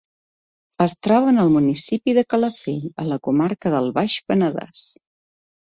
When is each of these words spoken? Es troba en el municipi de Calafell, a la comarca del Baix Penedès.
Es 0.85 0.95
troba 1.07 1.29
en 1.33 1.41
el 1.43 1.51
municipi 1.57 2.17
de 2.19 2.25
Calafell, 2.35 2.81
a 3.03 3.07
la 3.13 3.21
comarca 3.29 3.75
del 3.77 3.93
Baix 4.01 4.19
Penedès. 4.33 4.85